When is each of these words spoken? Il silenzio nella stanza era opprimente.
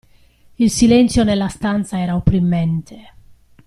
Il 0.57 0.71
silenzio 0.71 1.23
nella 1.23 1.47
stanza 1.47 1.99
era 1.99 2.15
opprimente. 2.15 3.09